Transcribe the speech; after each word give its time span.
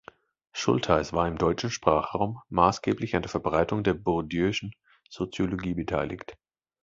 Schultheis 0.51 1.13
war 1.13 1.27
im 1.27 1.37
deutschen 1.37 1.69
Sprachraum 1.69 2.41
maßgeblich 2.49 3.15
an 3.15 3.21
der 3.21 3.29
Verbreitung 3.29 3.83
der 3.83 3.93
bourdieu’schen 3.93 4.71
Soziologie 5.09 5.75
beteiligt. 5.75 6.39